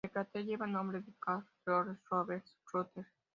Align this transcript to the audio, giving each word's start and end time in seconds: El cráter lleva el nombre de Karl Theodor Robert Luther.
El 0.03 0.09
cráter 0.09 0.43
lleva 0.45 0.65
el 0.65 0.71
nombre 0.71 0.99
de 0.99 1.13
Karl 1.19 1.45
Theodor 1.63 1.95
Robert 2.09 2.43
Luther. 2.73 3.05